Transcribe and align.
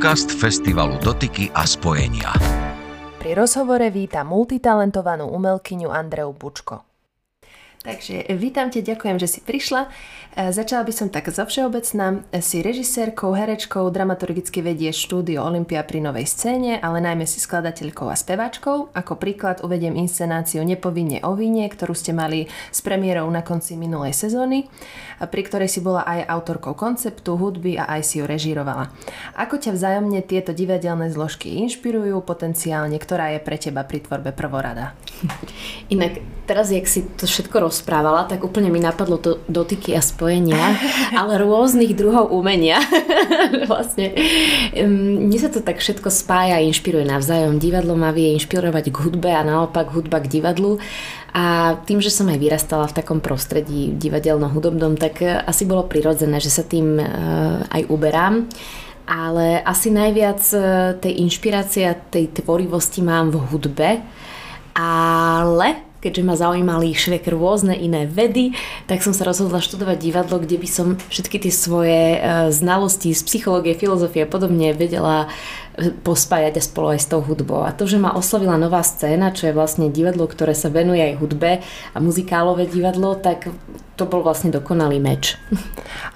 Podcast 0.00 0.32
festivalu 0.32 0.96
Dotyky 0.96 1.52
a 1.52 1.68
spojenia. 1.68 2.32
Pri 3.20 3.36
rozhovore 3.36 3.92
víta 3.92 4.24
multitalentovanú 4.24 5.28
umelkyňu 5.28 5.92
Andreu 5.92 6.32
Bučko. 6.32 6.89
Takže 7.80 8.28
vítam 8.36 8.68
ťa, 8.68 8.92
ďakujem, 8.92 9.16
že 9.16 9.24
si 9.24 9.40
prišla. 9.40 9.88
E, 10.36 10.52
začala 10.52 10.84
by 10.84 10.92
som 10.92 11.08
tak 11.08 11.32
zo 11.32 11.48
všeobecná. 11.48 12.20
Si 12.44 12.60
režisérkou, 12.60 13.32
herečkou, 13.32 13.88
dramaturgicky 13.88 14.60
vedieš 14.60 15.08
štúdio 15.08 15.40
Olympia 15.40 15.80
pri 15.80 16.04
novej 16.04 16.28
scéne, 16.28 16.76
ale 16.76 17.00
najmä 17.00 17.24
si 17.24 17.40
skladateľkou 17.40 18.12
a 18.12 18.20
speváčkou. 18.20 18.92
Ako 18.92 19.16
príklad 19.16 19.64
uvediem 19.64 19.96
inscenáciu 19.96 20.60
Nepovinne 20.60 21.24
o 21.24 21.32
víne, 21.32 21.64
ktorú 21.72 21.96
ste 21.96 22.12
mali 22.12 22.52
s 22.68 22.84
premiérou 22.84 23.24
na 23.32 23.40
konci 23.40 23.80
minulej 23.80 24.12
sezóny, 24.12 24.68
pri 25.16 25.40
ktorej 25.40 25.72
si 25.72 25.80
bola 25.80 26.04
aj 26.04 26.28
autorkou 26.28 26.76
konceptu, 26.76 27.40
hudby 27.40 27.80
a 27.80 27.88
aj 27.96 28.04
si 28.04 28.20
ju 28.20 28.28
režírovala. 28.28 28.92
Ako 29.40 29.56
ťa 29.56 29.72
vzájomne 29.72 30.20
tieto 30.28 30.52
divadelné 30.52 31.08
zložky 31.16 31.56
inšpirujú 31.64 32.20
potenciálne, 32.28 33.00
ktorá 33.00 33.32
je 33.32 33.40
pre 33.40 33.56
teba 33.56 33.88
pri 33.88 34.04
tvorbe 34.04 34.36
prvorada? 34.36 34.92
Inak 35.88 36.20
teraz, 36.44 36.68
jak 36.68 36.84
si 36.84 37.08
to 37.16 37.24
všetko 37.24 37.69
rozprávala, 37.70 38.26
tak 38.26 38.42
úplne 38.42 38.66
mi 38.68 38.82
napadlo 38.82 39.16
to 39.16 39.38
dotyky 39.46 39.94
a 39.94 40.02
spojenia, 40.02 40.74
ale 41.14 41.38
rôznych 41.38 41.94
druhov 41.94 42.34
umenia. 42.34 42.82
vlastne 43.70 44.12
mne 44.74 45.38
sa 45.38 45.48
to 45.48 45.62
tak 45.62 45.78
všetko 45.78 46.10
spája 46.10 46.58
a 46.58 46.66
inšpiruje 46.66 47.06
navzájom. 47.06 47.62
Divadlo 47.62 47.94
ma 47.94 48.10
vie 48.10 48.34
inšpirovať 48.34 48.90
k 48.90 48.96
hudbe 49.06 49.30
a 49.30 49.46
naopak 49.46 49.94
hudba 49.94 50.18
k 50.18 50.42
divadlu. 50.42 50.82
A 51.30 51.78
tým, 51.86 52.02
že 52.02 52.10
som 52.10 52.26
aj 52.26 52.42
vyrastala 52.42 52.90
v 52.90 52.96
takom 52.98 53.22
prostredí 53.22 53.94
divadelno-hudobnom, 53.94 54.98
tak 54.98 55.22
e, 55.22 55.38
asi 55.38 55.62
bolo 55.62 55.86
prirodzené, 55.86 56.42
že 56.42 56.50
sa 56.50 56.66
tým 56.66 56.98
e, 56.98 57.06
aj 57.70 57.86
uberám 57.86 58.50
ale 59.10 59.58
asi 59.66 59.90
najviac 59.90 60.38
e, 60.54 60.58
tej 61.02 61.26
inšpirácie 61.26 61.82
a 61.82 61.98
tej 61.98 62.30
tvorivosti 62.30 63.02
mám 63.02 63.34
v 63.34 63.42
hudbe, 63.42 63.90
ale 64.78 65.89
keďže 66.00 66.22
ma 66.24 66.34
zaujímali 66.34 66.96
všeliek 66.96 67.24
rôzne 67.28 67.76
iné 67.76 68.08
vedy, 68.08 68.56
tak 68.88 69.04
som 69.04 69.12
sa 69.12 69.28
rozhodla 69.28 69.60
študovať 69.60 70.00
divadlo, 70.00 70.40
kde 70.40 70.56
by 70.56 70.68
som 70.68 70.86
všetky 71.12 71.36
tie 71.46 71.52
svoje 71.52 72.16
e, 72.16 72.18
znalosti 72.50 73.12
z 73.12 73.22
psychológie, 73.22 73.76
filozofie 73.76 74.24
a 74.24 74.28
podobne 74.28 74.72
vedela 74.72 75.28
pospájať 76.04 76.60
a 76.60 76.62
spolu 76.62 76.92
aj 76.92 77.00
s 77.00 77.08
tou 77.08 77.24
hudbou. 77.24 77.64
A 77.64 77.72
to, 77.72 77.88
že 77.88 77.96
ma 77.96 78.12
oslovila 78.12 78.60
nová 78.60 78.84
scéna, 78.84 79.32
čo 79.32 79.48
je 79.48 79.56
vlastne 79.56 79.88
divadlo, 79.88 80.28
ktoré 80.28 80.52
sa 80.52 80.68
venuje 80.68 81.00
aj 81.00 81.18
hudbe 81.18 81.64
a 81.64 81.98
muzikálové 81.98 82.68
divadlo, 82.68 83.16
tak 83.16 83.48
to 83.96 84.04
bol 84.04 84.24
vlastne 84.24 84.52
dokonalý 84.52 85.00
meč. 85.00 85.36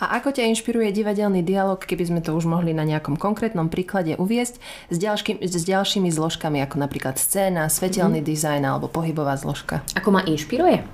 A 0.00 0.16
ako 0.20 0.36
ťa 0.36 0.48
inšpiruje 0.52 0.92
divadelný 0.92 1.44
dialog, 1.44 1.80
keby 1.80 2.04
sme 2.08 2.20
to 2.20 2.32
už 2.32 2.48
mohli 2.48 2.72
na 2.76 2.84
nejakom 2.84 3.16
konkrétnom 3.16 3.68
príklade 3.68 4.16
uviesť, 4.16 4.60
s, 4.88 4.96
ďalším, 4.96 5.40
s 5.44 5.64
ďalšími 5.64 6.08
zložkami, 6.08 6.60
ako 6.64 6.80
napríklad 6.80 7.16
scéna, 7.20 7.68
svetelný 7.68 8.20
mm. 8.20 8.26
dizajn 8.28 8.62
alebo 8.64 8.88
pohybová 8.88 9.36
zložka? 9.36 9.84
Ako 9.96 10.12
ma 10.12 10.24
inšpiruje? 10.24 10.84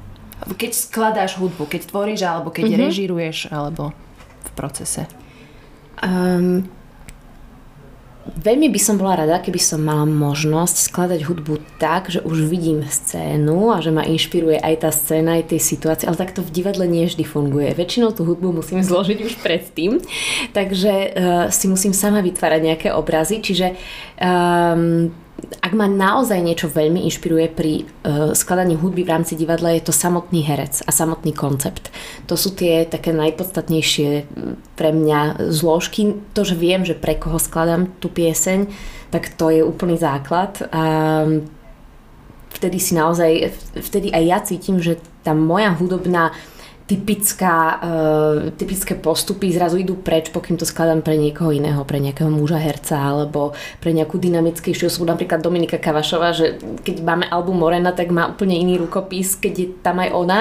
Keď 0.40 0.70
skladáš 0.72 1.36
hudbu, 1.36 1.68
keď 1.68 1.90
tvoríš, 1.90 2.24
alebo 2.24 2.48
keď 2.48 2.64
mm-hmm. 2.72 2.84
režiruješ, 2.88 3.38
alebo 3.52 3.92
v 4.40 4.50
procese. 4.56 5.04
Um, 6.00 6.64
Veľmi 8.38 8.70
by 8.70 8.80
som 8.80 8.94
bola 9.00 9.26
rada, 9.26 9.42
keby 9.42 9.58
som 9.58 9.82
mala 9.82 10.06
možnosť 10.06 10.86
skladať 10.86 11.26
hudbu 11.26 11.58
tak, 11.82 12.12
že 12.12 12.22
už 12.22 12.46
vidím 12.46 12.86
scénu 12.86 13.74
a 13.74 13.82
že 13.82 13.90
ma 13.90 14.06
inšpiruje 14.06 14.60
aj 14.60 14.74
tá 14.86 14.90
scéna, 14.94 15.40
aj 15.40 15.54
tej 15.56 15.60
situácie, 15.60 16.06
ale 16.06 16.20
tak 16.20 16.36
to 16.36 16.44
v 16.44 16.54
divadle 16.54 16.86
nie 16.86 17.10
vždy 17.10 17.26
funguje. 17.26 17.74
Väčšinou 17.74 18.14
tú 18.14 18.22
hudbu 18.22 18.54
musím 18.54 18.84
zložiť 18.86 19.18
už 19.26 19.34
predtým, 19.42 19.98
takže 20.54 20.92
uh, 20.92 21.10
si 21.50 21.66
musím 21.66 21.90
sama 21.90 22.22
vytvárať 22.22 22.60
nejaké 22.62 22.88
obrazy, 22.94 23.42
čiže 23.42 23.74
um, 24.20 25.10
ak 25.60 25.72
ma 25.72 25.86
naozaj 25.88 26.40
niečo 26.40 26.68
veľmi 26.68 27.04
inšpiruje 27.08 27.46
pri 27.52 27.72
uh, 27.82 28.32
skladaní 28.32 28.76
hudby 28.76 29.04
v 29.04 29.12
rámci 29.12 29.36
divadla, 29.36 29.76
je 29.76 29.88
to 29.88 29.94
samotný 29.94 30.44
herec 30.44 30.84
a 30.84 30.90
samotný 30.90 31.32
koncept. 31.32 31.92
To 32.26 32.38
sú 32.38 32.54
tie 32.54 32.84
také 32.86 33.10
najpodstatnejšie 33.16 34.26
pre 34.74 34.90
mňa 34.90 35.50
zložky. 35.52 36.16
To, 36.32 36.42
že 36.46 36.56
viem, 36.56 36.84
že 36.86 36.98
pre 36.98 37.16
koho 37.16 37.40
skladám 37.40 37.90
tú 37.98 38.08
pieseň, 38.12 38.70
tak 39.10 39.32
to 39.34 39.50
je 39.50 39.62
úplný 39.64 39.98
základ. 39.98 40.62
A 40.70 40.82
vtedy 42.54 42.78
si 42.78 42.92
naozaj, 42.94 43.54
vtedy 43.78 44.12
aj 44.12 44.24
ja 44.26 44.38
cítim, 44.42 44.76
že 44.82 45.00
tá 45.24 45.36
moja 45.36 45.72
hudobná 45.74 46.32
typická, 46.90 47.78
uh, 47.78 48.50
typické 48.58 48.98
postupy 48.98 49.54
zrazu 49.54 49.78
idú 49.78 49.94
preč, 49.94 50.34
pokým 50.34 50.58
to 50.58 50.66
skladám 50.66 51.06
pre 51.06 51.14
niekoho 51.14 51.54
iného, 51.54 51.86
pre 51.86 52.02
nejakého 52.02 52.26
muža 52.26 52.58
herca 52.58 52.98
alebo 52.98 53.54
pre 53.78 53.94
nejakú 53.94 54.18
dynamickejšiu 54.18 54.90
sú 54.90 55.06
napríklad 55.06 55.38
Dominika 55.38 55.78
Kavašová, 55.78 56.34
že 56.34 56.58
keď 56.82 57.06
máme 57.06 57.30
album 57.30 57.62
Morena, 57.62 57.94
tak 57.94 58.10
má 58.10 58.26
úplne 58.26 58.58
iný 58.58 58.82
rukopis, 58.82 59.38
keď 59.38 59.52
je 59.54 59.66
tam 59.86 60.02
aj 60.02 60.10
ona 60.10 60.40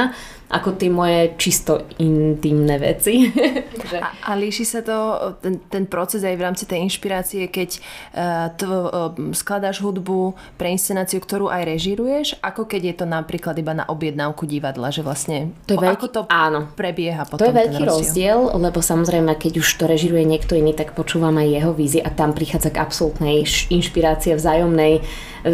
ako 0.49 0.81
tie 0.81 0.89
moje 0.89 1.37
čisto 1.37 1.85
intimné 2.01 2.81
veci. 2.81 3.29
a, 4.01 4.09
a 4.25 4.31
líši 4.33 4.65
sa 4.65 4.81
to, 4.81 4.97
ten, 5.45 5.61
ten 5.69 5.85
proces 5.85 6.25
aj 6.25 6.33
v 6.33 6.41
rámci 6.41 6.65
tej 6.65 6.81
inšpirácie, 6.89 7.53
keď 7.53 7.69
uh, 7.77 8.49
to, 8.57 8.69
uh, 8.89 9.13
skladáš 9.37 9.77
hudbu 9.85 10.33
pre 10.57 10.73
inscenáciu, 10.73 11.21
ktorú 11.21 11.53
aj 11.53 11.69
režiruješ, 11.69 12.27
ako 12.41 12.65
keď 12.65 12.81
je 12.81 12.95
to 12.97 13.05
napríklad 13.05 13.53
iba 13.61 13.77
na 13.77 13.85
objednávku 13.85 14.49
divadla, 14.49 14.89
že 14.89 15.05
vlastne 15.05 15.53
to 15.69 15.77
je 15.77 15.79
veľký, 15.85 15.97
ako 16.01 16.07
to 16.09 16.21
áno. 16.33 16.65
prebieha 16.73 17.29
potom 17.29 17.45
To 17.45 17.49
je 17.49 17.55
veľký 17.55 17.83
rozdiel. 17.85 17.93
rozdiel, 17.93 18.39
lebo 18.57 18.79
samozrejme, 18.81 19.31
keď 19.37 19.53
už 19.61 19.69
to 19.77 19.85
režiruje 19.85 20.25
niekto 20.25 20.57
iný, 20.57 20.73
tak 20.73 20.97
počúvam 20.97 21.37
aj 21.37 21.47
jeho 21.47 21.71
vízie 21.77 22.01
a 22.01 22.09
tam 22.09 22.33
prichádza 22.33 22.73
k 22.73 22.81
absolútnej 22.81 23.45
inšpirácie 23.69 24.33
vzájomnej, 24.33 25.05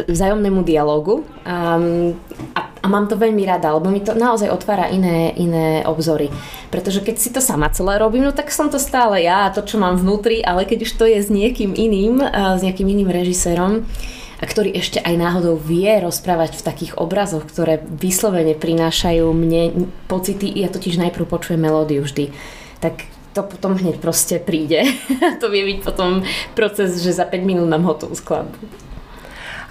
vzájomnému 0.07 0.63
dialogu. 0.63 1.27
Um, 1.43 2.15
a 2.55 2.64
a 2.85 2.87
mám 2.87 3.09
to 3.09 3.17
veľmi 3.17 3.41
rada, 3.49 3.73
lebo 3.73 3.89
mi 3.89 3.97
to 3.97 4.13
naozaj 4.13 4.53
otvára 4.53 4.93
iné, 4.93 5.33
iné 5.33 5.81
obzory. 5.89 6.29
Pretože 6.69 7.01
keď 7.01 7.15
si 7.17 7.33
to 7.33 7.41
sama 7.41 7.73
celé 7.73 7.97
robím, 7.97 8.29
no 8.29 8.29
tak 8.29 8.53
som 8.53 8.69
to 8.69 8.77
stále 8.77 9.17
ja 9.17 9.49
to, 9.49 9.65
čo 9.65 9.81
mám 9.81 9.97
vnútri, 9.97 10.45
ale 10.45 10.69
keď 10.69 10.85
už 10.85 10.91
to 10.93 11.09
je 11.09 11.17
s 11.17 11.33
niekým 11.33 11.73
iným, 11.73 12.21
s 12.29 12.61
nejakým 12.61 12.85
iným 12.85 13.09
režisérom, 13.09 13.89
ktorý 14.37 14.77
ešte 14.77 15.01
aj 15.01 15.17
náhodou 15.17 15.57
vie 15.57 15.89
rozprávať 15.97 16.61
v 16.61 16.65
takých 16.69 16.91
obrazoch, 17.01 17.49
ktoré 17.49 17.81
vyslovene 17.81 18.53
prinášajú 18.53 19.25
mne 19.33 19.89
pocity, 20.05 20.53
ja 20.53 20.69
totiž 20.69 21.01
najprv 21.01 21.25
počujem 21.25 21.57
melódiu 21.57 22.05
vždy, 22.05 22.29
tak 22.85 23.09
to 23.33 23.41
potom 23.41 23.75
hneď 23.75 23.97
proste 23.97 24.37
príde. 24.37 24.85
to 25.41 25.49
vie 25.49 25.65
byť 25.73 25.79
potom 25.81 26.21
proces, 26.53 27.01
že 27.01 27.17
za 27.17 27.25
5 27.25 27.41
minút 27.41 27.65
mám 27.65 27.81
hotovú 27.81 28.13
skladbu. 28.13 28.85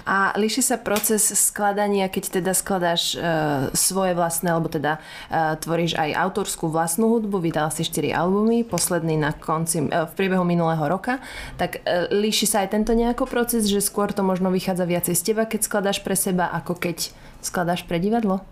A 0.05 0.37
líši 0.37 0.61
sa 0.61 0.77
proces 0.77 1.33
skladania, 1.33 2.05
keď 2.05 2.37
teda 2.37 2.53
skladáš 2.53 3.17
uh, 3.17 3.73
svoje 3.73 4.13
vlastné, 4.13 4.53
alebo 4.53 4.69
teda 4.69 5.01
uh, 5.01 5.57
tvoríš 5.57 5.97
aj 5.97 6.13
autorskú 6.13 6.69
vlastnú 6.69 7.09
hudbu, 7.09 7.41
vydala 7.41 7.73
si 7.73 7.81
4 7.81 8.13
albumy, 8.13 8.61
posledný 8.61 9.17
na 9.17 9.33
konci, 9.33 9.89
uh, 9.89 10.05
v 10.05 10.13
priebehu 10.13 10.45
minulého 10.45 10.85
roka, 10.85 11.17
tak 11.57 11.81
uh, 11.81 12.05
líši 12.13 12.45
sa 12.45 12.61
aj 12.61 12.77
tento 12.77 12.93
nejako 12.93 13.25
proces, 13.25 13.65
že 13.65 13.81
skôr 13.81 14.13
to 14.13 14.21
možno 14.21 14.53
vychádza 14.53 14.85
viacej 14.85 15.17
z 15.17 15.25
teba, 15.25 15.49
keď 15.49 15.65
skladáš 15.65 15.99
pre 16.05 16.13
seba, 16.13 16.53
ako 16.53 16.77
keď 16.77 17.09
skladáš 17.41 17.81
pre 17.89 17.97
divadlo? 17.97 18.45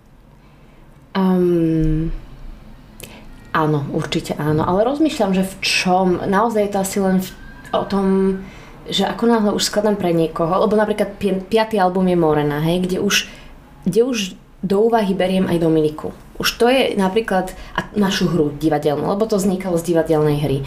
Um, 1.13 2.09
áno, 3.53 3.85
určite 3.93 4.33
áno, 4.41 4.65
ale 4.65 4.81
rozmýšľam, 4.89 5.37
že 5.37 5.45
v 5.45 5.55
čom, 5.61 6.17
naozaj 6.17 6.65
je 6.65 6.71
to 6.73 6.79
asi 6.81 6.97
len 6.97 7.21
v, 7.21 7.29
o 7.77 7.85
tom, 7.85 8.05
že 8.89 9.07
ako 9.07 9.23
náhle 9.27 9.51
už 9.55 9.63
skladám 9.63 9.95
pre 9.95 10.11
niekoho, 10.11 10.63
lebo 10.63 10.75
napríklad 10.75 11.15
pi- 11.15 11.43
piatý 11.47 11.79
album 11.79 12.07
je 12.11 12.17
Morena, 12.19 12.59
hej, 12.59 12.83
kde 12.83 12.97
už, 12.99 13.27
kde 13.87 14.01
už 14.03 14.17
do 14.63 14.87
úvahy 14.87 15.11
beriem 15.11 15.47
aj 15.47 15.59
Dominiku. 15.59 16.15
Už 16.39 16.49
to 16.57 16.71
je 16.71 16.95
napríklad 16.95 17.53
našu 17.93 18.31
hru 18.31 18.55
divadelnú, 18.57 19.05
lebo 19.05 19.27
to 19.29 19.37
vznikalo 19.37 19.77
z 19.77 19.93
divadelnej 19.93 20.37
hry. 20.41 20.57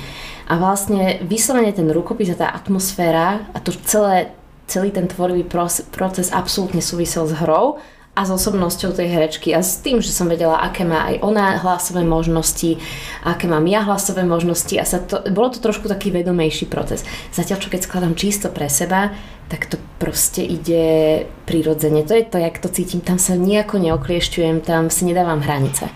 A 0.46 0.60
vlastne 0.60 1.18
vyslovene 1.26 1.74
ten 1.74 1.90
rukopis 1.90 2.30
a 2.30 2.38
tá 2.38 2.48
atmosféra 2.54 3.50
a 3.50 3.58
to 3.58 3.74
celé, 3.82 4.30
celý 4.70 4.94
ten 4.94 5.10
tvorivý 5.10 5.42
proces 5.90 6.30
absolútne 6.30 6.78
súvisel 6.78 7.26
s 7.26 7.34
hrou 7.42 7.82
a 8.16 8.24
s 8.24 8.32
osobnosťou 8.32 8.96
tej 8.96 9.12
herečky 9.12 9.52
a 9.52 9.60
s 9.60 9.84
tým, 9.84 10.00
že 10.00 10.08
som 10.08 10.24
vedela, 10.24 10.56
aké 10.64 10.88
má 10.88 11.04
aj 11.12 11.20
ona 11.20 11.60
hlasové 11.60 12.00
možnosti, 12.00 12.80
aké 13.20 13.44
mám 13.44 13.68
ja 13.68 13.84
hlasové 13.84 14.24
možnosti 14.24 14.72
a 14.80 14.88
sa 14.88 15.04
to, 15.04 15.20
bolo 15.28 15.52
to 15.52 15.60
trošku 15.60 15.84
taký 15.84 16.08
vedomejší 16.08 16.64
proces. 16.64 17.04
Zatiaľ, 17.28 17.60
čo 17.60 17.68
keď 17.68 17.80
skladám 17.84 18.16
čisto 18.16 18.48
pre 18.48 18.72
seba, 18.72 19.12
tak 19.52 19.68
to 19.68 19.76
proste 20.00 20.40
ide 20.42 21.28
prirodzene. 21.44 22.02
To 22.08 22.16
je 22.16 22.24
to, 22.24 22.40
jak 22.40 22.56
to 22.56 22.72
cítim. 22.72 23.04
Tam 23.04 23.20
sa 23.20 23.36
nejako 23.36 23.78
neokliešťujem, 23.84 24.64
tam 24.64 24.88
si 24.88 25.04
nedávam 25.04 25.44
hranice. 25.44 25.92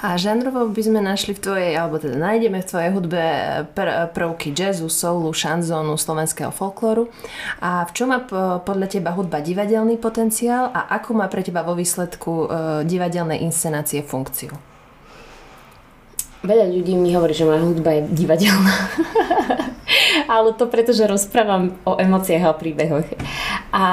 A 0.00 0.16
žánrovo 0.16 0.64
by 0.72 0.80
sme 0.80 1.04
našli 1.04 1.36
v 1.36 1.44
tvojej, 1.44 1.72
alebo 1.76 2.00
teda 2.00 2.16
nájdeme 2.16 2.64
v 2.64 2.68
tvojej 2.72 2.90
hudbe 2.96 3.22
pr- 3.76 4.08
prvky 4.16 4.56
jazzu, 4.56 4.88
soulu, 4.88 5.28
šanzónu, 5.28 6.00
slovenského 6.00 6.48
folklóru. 6.48 7.12
A 7.60 7.84
v 7.84 7.92
čom 7.92 8.08
má 8.08 8.24
podľa 8.64 8.88
teba 8.88 9.12
hudba 9.12 9.44
divadelný 9.44 10.00
potenciál 10.00 10.72
a 10.72 10.88
ako 10.96 11.20
má 11.20 11.28
pre 11.28 11.44
teba 11.44 11.60
vo 11.60 11.76
výsledku 11.76 12.32
uh, 12.32 12.48
divadelnej 12.88 13.44
inscenácie 13.44 14.00
funkciu? 14.00 14.56
Veľa 16.40 16.72
ľudí 16.72 16.96
mi 16.96 17.12
hovorí, 17.12 17.36
že 17.36 17.44
moja 17.44 17.60
hudba 17.60 18.00
je 18.00 18.02
divadelná. 18.16 18.72
ale 20.32 20.56
to 20.56 20.64
preto, 20.64 20.96
že 20.96 21.04
rozprávam 21.04 21.76
o 21.84 22.00
emóciách 22.00 22.44
a 22.48 22.56
príbehoch. 22.56 23.04
A 23.70 23.84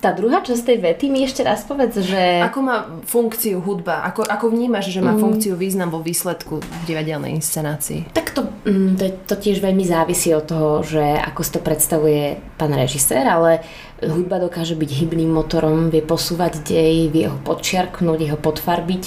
tá 0.00 0.16
druhá 0.16 0.40
časť 0.40 0.72
tej 0.72 0.78
vety 0.80 1.12
mi 1.12 1.20
ešte 1.28 1.44
raz 1.44 1.68
povedz, 1.68 2.00
že... 2.00 2.40
Ako 2.40 2.58
má 2.64 2.76
funkciu 3.04 3.60
hudba? 3.60 4.08
Ako, 4.08 4.24
ako 4.24 4.48
vnímaš, 4.48 4.88
že 4.88 5.04
má 5.04 5.12
mm. 5.12 5.20
funkciu 5.20 5.54
význam 5.54 5.92
vo 5.92 6.00
výsledku 6.00 6.64
v 6.64 6.82
divadelnej 6.88 7.36
inscenácii? 7.36 8.08
Tak 8.16 8.32
to, 8.32 8.48
mm, 8.64 8.96
to, 8.96 9.04
to 9.28 9.34
tiež 9.36 9.60
veľmi 9.60 9.84
závisí 9.84 10.32
od 10.32 10.48
toho, 10.48 10.80
že 10.80 11.04
ako 11.28 11.40
si 11.44 11.50
to 11.52 11.60
predstavuje 11.60 12.40
pán 12.56 12.72
režisér, 12.72 13.28
ale 13.28 13.60
hudba 14.02 14.42
dokáže 14.42 14.74
byť 14.74 14.90
hybným 14.90 15.30
motorom, 15.30 15.88
vie 15.88 16.02
posúvať 16.02 16.66
dej, 16.66 17.08
vie 17.08 17.30
ho 17.30 17.38
podčiarknúť, 17.46 18.34
ho 18.34 18.38
podfarbiť 18.38 19.04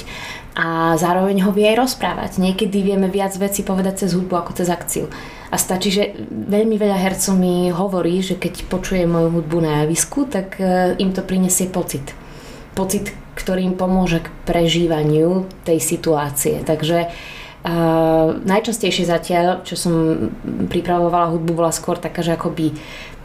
a 0.55 0.95
zároveň 0.95 1.43
ho 1.43 1.51
vie 1.51 1.67
aj 1.67 1.83
rozprávať. 1.83 2.39
Niekedy 2.39 2.79
vieme 2.79 3.11
viac 3.11 3.35
veci 3.35 3.67
povedať 3.67 4.07
cez 4.07 4.15
hudbu 4.15 4.39
ako 4.39 4.51
cez 4.55 4.71
akciu. 4.71 5.11
A 5.51 5.59
stačí, 5.59 5.91
že 5.91 6.15
veľmi 6.31 6.79
veľa 6.79 6.95
hercov 6.95 7.35
mi 7.35 7.67
hovorí, 7.75 8.23
že 8.23 8.39
keď 8.39 8.71
počuje 8.71 9.03
moju 9.03 9.35
hudbu 9.39 9.57
na 9.59 9.83
javisku, 9.83 10.31
tak 10.31 10.55
e, 10.59 10.95
im 10.95 11.11
to 11.11 11.27
prinesie 11.27 11.67
pocit. 11.67 12.15
Pocit, 12.71 13.11
ktorý 13.35 13.67
im 13.67 13.75
pomôže 13.75 14.23
k 14.23 14.31
prežívaniu 14.47 15.43
tej 15.67 15.79
situácie. 15.79 16.63
Takže 16.63 17.07
uh, 17.07 18.27
najčastejšie 18.35 19.07
zatiaľ, 19.07 19.63
čo 19.67 19.75
som 19.79 19.93
pripravovala 20.71 21.31
hudbu, 21.35 21.51
bola 21.55 21.71
skôr 21.71 21.99
taká, 21.99 22.23
že 22.23 22.35
akoby 22.35 22.75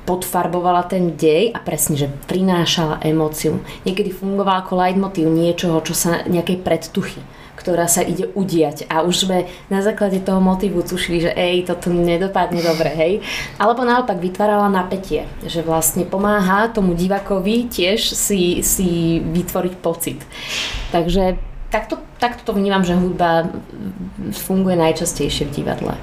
podfarbovala 0.08 0.88
ten 0.88 1.17
dej 1.17 1.52
a 1.52 1.58
presne, 1.61 1.97
že 1.97 2.12
prinášala 2.29 3.05
emóciu. 3.05 3.61
Niekedy 3.85 4.11
fungovala 4.11 4.64
ako 4.64 4.73
leitmotiv 4.81 5.29
niečoho, 5.29 5.81
čo 5.85 5.94
sa 5.94 6.25
nejakej 6.26 6.58
predtuchy 6.64 7.20
ktorá 7.61 7.85
sa 7.85 8.00
ide 8.00 8.32
udiať 8.32 8.88
a 8.88 9.05
už 9.05 9.29
sme 9.29 9.44
na 9.69 9.85
základe 9.85 10.25
toho 10.25 10.41
motivu 10.41 10.81
tušili, 10.81 11.29
že 11.29 11.37
ej, 11.37 11.69
toto 11.69 11.93
nedopadne 11.93 12.64
dobre, 12.64 12.88
hej. 12.88 13.12
Alebo 13.61 13.85
naopak 13.85 14.17
vytvárala 14.17 14.73
napätie, 14.73 15.29
že 15.44 15.61
vlastne 15.61 16.08
pomáha 16.08 16.73
tomu 16.73 16.97
divakovi 16.97 17.69
tiež 17.69 18.17
si, 18.17 18.64
si 18.64 19.20
vytvoriť 19.20 19.75
pocit. 19.76 20.25
Takže 20.88 21.37
takto, 21.69 22.00
takto 22.17 22.49
to 22.49 22.56
vnímam, 22.56 22.81
že 22.81 22.97
hudba 22.97 23.52
funguje 24.32 24.81
najčastejšie 24.81 25.52
v 25.52 25.55
divadle. 25.61 25.94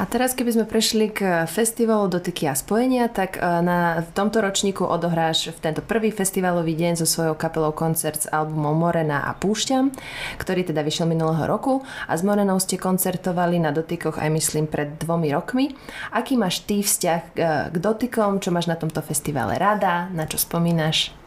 A 0.00 0.08
teraz, 0.08 0.32
keby 0.32 0.56
sme 0.56 0.64
prešli 0.64 1.12
k 1.12 1.44
festivalu 1.44 2.08
Dotyky 2.08 2.48
a 2.48 2.56
spojenia, 2.56 3.12
tak 3.12 3.36
e, 3.36 3.44
na, 3.44 4.00
v 4.00 4.10
tomto 4.16 4.40
ročníku 4.40 4.80
odohráš 4.80 5.52
v 5.52 5.60
tento 5.60 5.84
prvý 5.84 6.08
festivalový 6.08 6.72
deň 6.72 7.04
so 7.04 7.04
svojou 7.04 7.36
kapelou 7.36 7.76
koncert 7.76 8.24
s 8.24 8.30
albumom 8.32 8.72
Morena 8.72 9.28
a 9.28 9.36
Púšťam, 9.36 9.92
ktorý 10.40 10.64
teda 10.64 10.80
vyšiel 10.80 11.04
minulého 11.04 11.44
roku 11.44 11.84
a 12.08 12.16
s 12.16 12.24
Morenou 12.24 12.56
ste 12.56 12.80
koncertovali 12.80 13.60
na 13.60 13.76
dotykoch 13.76 14.16
aj 14.16 14.32
myslím 14.32 14.72
pred 14.72 14.96
dvomi 14.96 15.36
rokmi. 15.36 15.76
Aký 16.16 16.40
máš 16.40 16.64
ty 16.64 16.80
vzťah 16.80 17.20
k, 17.36 17.38
k 17.68 17.76
dotykom, 17.76 18.40
čo 18.40 18.56
máš 18.56 18.72
na 18.72 18.80
tomto 18.80 19.04
festivale 19.04 19.60
rada, 19.60 20.08
na 20.16 20.24
čo 20.24 20.40
spomínaš? 20.40 21.19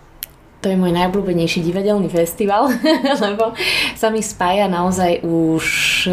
To 0.64 0.72
je 0.72 0.80
môj 0.80 0.96
najobľúbenejší 0.96 1.60
divadelný 1.60 2.08
festival, 2.08 2.72
lebo 3.28 3.52
sa 4.00 4.08
mi 4.08 4.24
spája 4.24 4.72
naozaj 4.72 5.20
už 5.28 5.66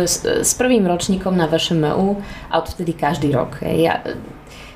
s, 0.02 0.26
s 0.26 0.52
prvým 0.58 0.82
ročníkom 0.90 1.30
na 1.38 1.46
VŠMU 1.46 2.18
a 2.50 2.58
odtedy 2.58 2.98
každý 2.98 3.30
rok. 3.30 3.62
Ja, 3.62 4.02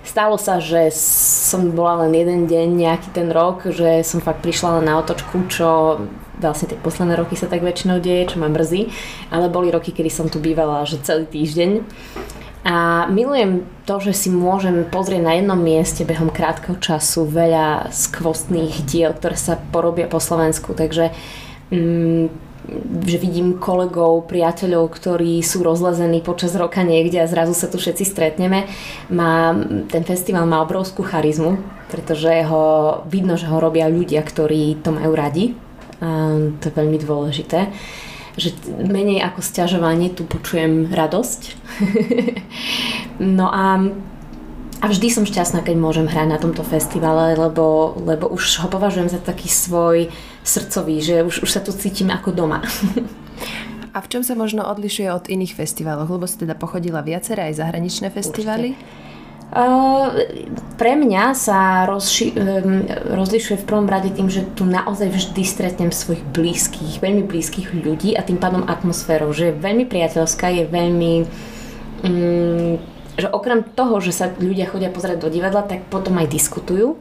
stalo 0.07 0.39
sa, 0.39 0.63
že 0.63 0.95
som 0.95 1.75
bola 1.75 2.07
len 2.07 2.15
jeden 2.15 2.47
deň 2.47 2.69
nejaký 2.71 3.09
ten 3.11 3.35
rok, 3.35 3.67
že 3.67 4.07
som 4.07 4.23
fakt 4.23 4.47
prišla 4.47 4.79
len 4.79 4.87
na 4.87 5.03
otočku, 5.03 5.51
čo 5.51 5.99
vlastne 6.39 6.71
tie 6.71 6.79
posledné 6.79 7.19
roky 7.19 7.35
sa 7.35 7.51
tak 7.51 7.67
väčšinou 7.67 7.99
deje, 7.99 8.31
čo 8.31 8.39
ma 8.39 8.47
mrzí, 8.47 8.95
ale 9.35 9.51
boli 9.51 9.75
roky, 9.75 9.91
kedy 9.91 10.11
som 10.11 10.31
tu 10.31 10.39
bývala 10.39 10.87
že 10.87 11.03
celý 11.03 11.27
týždeň. 11.27 11.83
A 12.65 13.05
milujem 13.13 13.69
to, 13.85 14.01
že 14.01 14.17
si 14.17 14.29
môžem 14.33 14.89
pozrieť 14.89 15.21
na 15.21 15.37
jednom 15.37 15.61
mieste 15.61 16.01
behom 16.09 16.33
krátkeho 16.33 16.81
času 16.81 17.29
veľa 17.29 17.93
skvostných 17.93 18.89
diel, 18.89 19.13
ktoré 19.13 19.37
sa 19.37 19.61
porobia 19.61 20.09
po 20.09 20.17
Slovensku. 20.17 20.73
Takže 20.73 21.13
mm, 21.69 22.25
že 23.05 23.21
vidím 23.21 23.61
kolegov, 23.61 24.25
priateľov, 24.33 24.97
ktorí 24.97 25.45
sú 25.45 25.61
rozlezení 25.61 26.25
počas 26.25 26.57
roka 26.57 26.81
niekde 26.81 27.21
a 27.21 27.29
zrazu 27.29 27.53
sa 27.53 27.69
tu 27.69 27.77
všetci 27.77 28.05
stretneme. 28.09 28.65
Má, 29.13 29.53
ten 29.93 30.01
festival 30.09 30.49
má 30.49 30.65
obrovskú 30.65 31.05
charizmu, 31.05 31.61
pretože 31.93 32.33
ho, 32.49 33.05
vidno, 33.05 33.37
že 33.37 33.45
ho 33.45 33.61
robia 33.61 33.93
ľudia, 33.93 34.25
ktorí 34.25 34.81
to 34.81 34.97
majú 34.97 35.13
radi. 35.13 35.53
A 36.01 36.41
to 36.65 36.73
je 36.73 36.79
veľmi 36.81 36.97
dôležité 36.97 37.69
že 38.35 38.51
menej 38.67 39.23
ako 39.23 39.41
sťažovanie 39.41 40.11
tu 40.11 40.27
počujem 40.27 40.91
radosť. 40.91 41.41
no 43.39 43.47
a 43.51 43.79
a 44.85 44.91
vždy 44.93 45.09
som 45.09 45.25
šťastná, 45.25 45.65
keď 45.65 45.81
môžem 45.81 46.05
hrať 46.05 46.29
na 46.29 46.37
tomto 46.37 46.61
festivale, 46.61 47.33
lebo, 47.33 47.97
lebo 48.05 48.29
už 48.29 48.61
ho 48.61 48.69
považujem 48.69 49.09
za 49.09 49.17
taký 49.17 49.49
svoj 49.49 50.13
srdcový, 50.45 51.01
že 51.01 51.17
už, 51.25 51.41
už 51.41 51.49
sa 51.49 51.65
tu 51.65 51.73
cítim 51.73 52.13
ako 52.13 52.37
doma. 52.37 52.61
A 53.97 54.03
v 54.03 54.11
čom 54.11 54.27
sa 54.27 54.35
možno 54.35 54.67
odlišuje 54.67 55.07
od 55.07 55.31
iných 55.31 55.55
festivalov? 55.55 56.11
Lebo 56.11 56.27
si 56.27 56.37
teda 56.37 56.59
pochodila 56.59 57.01
viaceré 57.01 57.49
aj 57.49 57.63
zahraničné 57.63 58.11
festivaly? 58.11 58.75
Určite. 58.75 59.04
Uh, 59.55 60.11
pre 60.75 60.99
mňa 60.99 61.31
sa 61.39 61.87
rozši- 61.87 62.35
um, 62.35 62.83
rozlišuje 62.91 63.63
v 63.63 63.69
prvom 63.71 63.87
rade 63.87 64.11
tým, 64.11 64.27
že 64.27 64.43
tu 64.59 64.67
naozaj 64.67 65.15
vždy 65.15 65.43
stretnem 65.47 65.95
svojich 65.95 66.27
blízkych, 66.35 66.99
veľmi 66.99 67.23
blízkych 67.23 67.71
ľudí 67.71 68.19
a 68.19 68.27
tým 68.27 68.43
pádom 68.43 68.67
atmosférou, 68.67 69.31
že 69.31 69.55
je 69.55 69.61
veľmi 69.63 69.87
priateľská, 69.87 70.51
je 70.51 70.65
veľmi... 70.67 71.13
Um, 72.03 72.83
že 73.15 73.31
okrem 73.31 73.63
toho, 73.63 74.03
že 74.03 74.11
sa 74.11 74.27
ľudia 74.35 74.67
chodia 74.67 74.91
pozrieť 74.91 75.23
do 75.23 75.31
divadla, 75.31 75.63
tak 75.63 75.87
potom 75.87 76.19
aj 76.19 76.35
diskutujú 76.35 76.99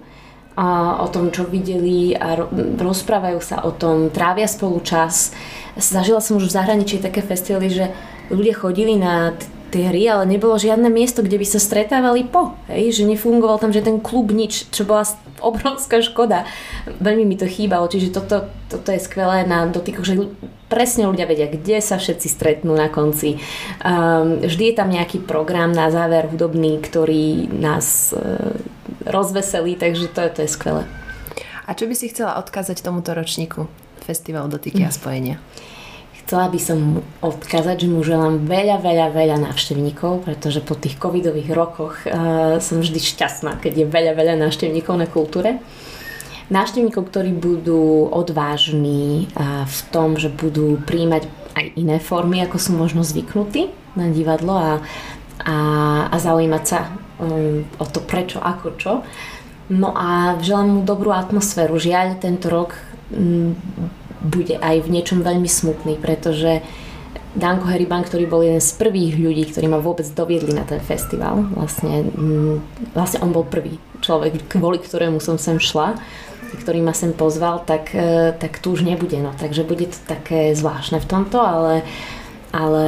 a 0.54 1.02
o 1.02 1.10
tom, 1.10 1.34
čo 1.34 1.50
videli 1.50 2.14
a 2.14 2.38
rozprávajú 2.78 3.42
sa 3.42 3.66
o 3.66 3.74
tom, 3.74 4.14
trávia 4.14 4.46
spolu 4.46 4.78
čas. 4.86 5.34
Zažila 5.74 6.22
som 6.22 6.38
už 6.38 6.54
v 6.54 6.56
zahraničí 6.62 7.02
také 7.02 7.26
festivaly, 7.26 7.74
že 7.74 7.90
ľudia 8.30 8.54
chodili 8.54 8.94
na 8.94 9.34
tej 9.74 9.90
hry, 9.90 10.06
ale 10.06 10.30
nebolo 10.30 10.54
žiadne 10.62 10.86
miesto, 10.94 11.26
kde 11.26 11.42
by 11.42 11.48
sa 11.50 11.58
stretávali 11.58 12.30
po. 12.30 12.54
Hej? 12.70 13.02
Že 13.02 13.18
nefungoval 13.18 13.58
tam 13.58 13.74
ten 13.74 13.98
klub, 13.98 14.30
nič, 14.30 14.70
čo 14.70 14.86
bola 14.86 15.02
obrovská 15.50 16.06
škoda. 16.06 16.46
Veľmi 17.02 17.26
mi 17.26 17.36
to 17.36 17.50
chýbalo, 17.50 17.90
čiže 17.90 18.14
toto, 18.14 18.54
toto 18.70 18.94
je 18.94 19.02
skvelé 19.02 19.50
na 19.50 19.66
dotykoch, 19.66 20.06
že 20.06 20.16
presne 20.70 21.10
ľudia 21.10 21.26
vedia, 21.26 21.50
kde 21.50 21.82
sa 21.82 21.98
všetci 21.98 22.28
stretnú 22.30 22.78
na 22.78 22.94
konci. 22.94 23.42
Um, 23.82 24.42
vždy 24.46 24.74
je 24.74 24.76
tam 24.78 24.94
nejaký 24.94 25.26
program 25.26 25.74
na 25.74 25.90
záver 25.90 26.30
hudobný, 26.30 26.78
ktorý 26.78 27.50
nás 27.50 28.14
uh, 28.14 28.54
rozveselí, 29.10 29.78
takže 29.78 30.14
to, 30.14 30.22
to 30.30 30.46
je 30.46 30.50
skvelé. 30.50 30.86
A 31.64 31.74
čo 31.74 31.88
by 31.88 31.96
si 31.96 32.12
chcela 32.12 32.38
odkázať 32.44 32.84
tomuto 32.84 33.16
ročníku 33.16 33.72
Festival 34.04 34.52
dotyky 34.52 34.84
a 34.84 34.92
spojenia? 34.92 35.40
Chcela 36.34 36.50
by 36.50 36.62
som 36.66 36.78
mu 36.82 37.00
odkázať, 37.22 37.86
že 37.86 37.94
mu 37.94 38.02
želám 38.02 38.50
veľa, 38.50 38.82
veľa, 38.82 39.14
veľa 39.14 39.38
návštevníkov, 39.54 40.26
pretože 40.26 40.66
po 40.66 40.74
tých 40.74 40.98
covidových 40.98 41.54
rokoch 41.54 42.10
uh, 42.10 42.58
som 42.58 42.82
vždy 42.82 42.98
šťastná, 42.98 43.62
keď 43.62 43.74
je 43.78 43.86
veľa, 43.86 44.18
veľa 44.18 44.42
návštevníkov 44.42 44.98
na 44.98 45.06
kultúre. 45.06 45.62
Návštevníkov, 46.50 47.06
ktorí 47.14 47.38
budú 47.38 48.10
odvážni 48.10 49.30
uh, 49.38 49.70
v 49.70 49.80
tom, 49.94 50.18
že 50.18 50.34
budú 50.34 50.82
príjmať 50.82 51.30
aj 51.54 51.66
iné 51.78 52.02
formy, 52.02 52.42
ako 52.42 52.58
sú 52.58 52.74
možno 52.82 53.06
zvyknutí 53.06 53.70
na 53.94 54.10
divadlo 54.10 54.58
a, 54.58 54.82
a, 55.46 55.56
a 56.10 56.16
zaujímať 56.18 56.64
sa 56.66 56.98
um, 57.22 57.62
o 57.78 57.86
to 57.86 58.02
prečo, 58.02 58.42
ako 58.42 58.68
čo. 58.82 59.06
No 59.70 59.94
a 59.94 60.42
želám 60.42 60.82
mu 60.82 60.82
dobrú 60.82 61.14
atmosféru. 61.14 61.78
Žiaľ, 61.78 62.18
tento 62.18 62.50
rok 62.50 62.74
um, 63.14 63.54
bude 64.24 64.56
aj 64.58 64.88
v 64.88 64.92
niečom 64.92 65.20
veľmi 65.22 65.48
smutný, 65.48 66.00
pretože 66.00 66.64
Danko 67.34 67.66
Heriban, 67.66 68.06
ktorý 68.06 68.30
bol 68.30 68.46
jeden 68.46 68.62
z 68.62 68.72
prvých 68.78 69.18
ľudí, 69.18 69.50
ktorí 69.50 69.66
ma 69.66 69.82
vôbec 69.82 70.06
doviedli 70.06 70.54
na 70.54 70.64
ten 70.70 70.78
festival, 70.78 71.50
vlastne, 71.58 72.06
mm, 72.06 72.56
vlastne 72.94 73.26
on 73.26 73.34
bol 73.34 73.42
prvý 73.42 73.82
človek, 74.06 74.54
kvôli 74.54 74.78
ktorému 74.78 75.18
som 75.18 75.42
sem 75.42 75.58
šla, 75.58 75.98
ktorý 76.62 76.86
ma 76.86 76.94
sem 76.94 77.10
pozval, 77.10 77.66
tak, 77.66 77.90
e, 77.98 78.38
tak 78.38 78.62
tu 78.62 78.78
už 78.78 78.86
nebude. 78.86 79.18
No. 79.18 79.34
Takže 79.34 79.66
bude 79.66 79.90
to 79.90 79.98
také 80.06 80.54
zvláštne 80.54 81.02
v 81.02 81.10
tomto, 81.10 81.42
ale, 81.42 81.82
ale, 82.54 82.86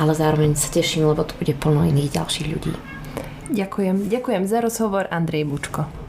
ale 0.00 0.12
zároveň 0.16 0.56
sa 0.56 0.72
teším, 0.72 1.12
lebo 1.12 1.28
tu 1.28 1.36
bude 1.36 1.52
plno 1.52 1.84
iných 1.84 2.16
ďalších 2.16 2.48
ľudí. 2.48 2.72
Ďakujem. 3.52 4.08
Ďakujem 4.08 4.42
za 4.48 4.64
rozhovor 4.64 5.04
Andrej 5.12 5.44
Bučko. 5.44 6.03